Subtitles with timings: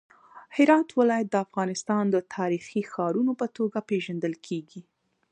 [0.55, 4.81] هرات ولایت د افغانستان د تاریخي ښارونو په توګه پیژندل کیږي.